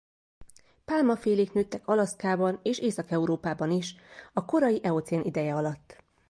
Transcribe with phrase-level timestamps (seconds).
[0.85, 3.95] Pálmafélék nőttek Alaszkában és Észak-Európában is
[4.33, 6.03] a korai eocén ideje alatt.